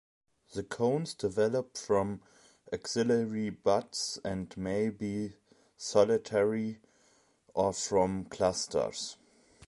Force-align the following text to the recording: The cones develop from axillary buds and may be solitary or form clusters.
The 0.55 0.63
cones 0.63 1.13
develop 1.13 1.77
from 1.77 2.21
axillary 2.73 3.51
buds 3.51 4.19
and 4.25 4.51
may 4.57 4.89
be 4.89 5.33
solitary 5.77 6.79
or 7.53 7.71
form 7.71 8.25
clusters. 8.25 9.17